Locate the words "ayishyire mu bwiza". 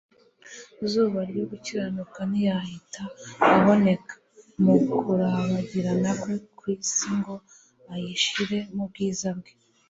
7.93-9.29